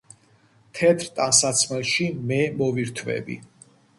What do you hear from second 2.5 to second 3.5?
მოვირთვები